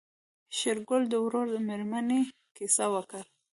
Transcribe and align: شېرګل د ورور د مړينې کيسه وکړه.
شېرګل 0.57 1.03
د 1.09 1.13
ورور 1.25 1.47
د 1.53 1.55
مړينې 1.67 2.19
کيسه 2.55 2.85
وکړه. 2.93 3.21